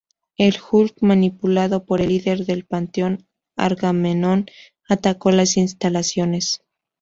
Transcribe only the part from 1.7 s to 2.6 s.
por el Líder